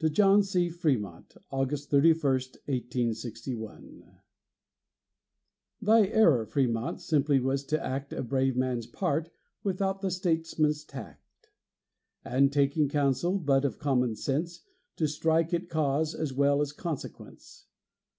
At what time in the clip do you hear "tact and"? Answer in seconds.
10.84-12.52